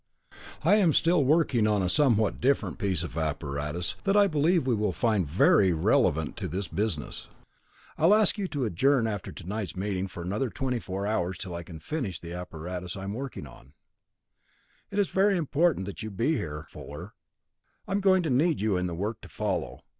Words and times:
"I 0.63 0.77
am 0.77 0.93
still 0.93 1.23
working 1.23 1.67
on 1.67 1.83
a 1.83 1.87
somewhat 1.87 2.41
different 2.41 2.79
piece 2.79 3.03
of 3.03 3.15
apparatus 3.19 3.95
that 4.03 4.17
I 4.17 4.25
believe 4.25 4.65
we 4.65 4.73
will 4.73 4.91
find 4.91 5.27
very 5.27 5.73
relevant 5.73 6.35
to 6.37 6.47
this 6.47 6.67
business. 6.67 7.27
I'll 7.99 8.15
ask 8.15 8.35
you 8.39 8.47
to 8.47 8.65
adjourn 8.65 9.05
after 9.05 9.31
tonight's 9.31 9.75
meeting 9.75 10.07
for 10.07 10.23
another 10.23 10.49
twenty 10.49 10.79
four 10.79 11.05
hours 11.05 11.37
till 11.37 11.53
I 11.53 11.61
can 11.61 11.77
finish 11.79 12.19
the 12.19 12.33
apparatus 12.33 12.97
I 12.97 13.03
am 13.03 13.13
working 13.13 13.45
on. 13.45 13.73
It 14.89 14.97
is 14.97 15.09
very 15.09 15.37
important 15.37 15.85
that 15.85 16.01
you 16.01 16.09
be 16.09 16.35
here, 16.35 16.65
Fuller. 16.71 17.13
I 17.87 17.91
am 17.91 17.99
going 17.99 18.23
to 18.23 18.31
need 18.31 18.59
you 18.59 18.77
in 18.77 18.87
the 18.87 18.95
work 18.95 19.21
to 19.21 19.29
follow. 19.29 19.83